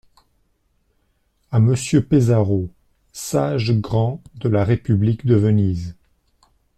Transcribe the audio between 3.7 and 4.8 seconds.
grand de la